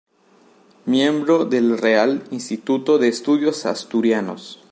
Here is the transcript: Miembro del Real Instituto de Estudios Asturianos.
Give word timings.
Miembro 0.85 1.45
del 1.45 1.77
Real 1.77 2.23
Instituto 2.31 2.97
de 2.97 3.07
Estudios 3.07 3.67
Asturianos. 3.67 4.59